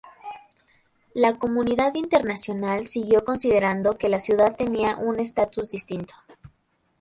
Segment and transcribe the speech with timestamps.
[1.13, 6.15] La comunidad internacional siguió considerando que la ciudad tenía un estatus distinto.